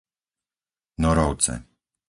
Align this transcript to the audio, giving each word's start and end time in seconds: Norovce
Norovce 1.03 1.53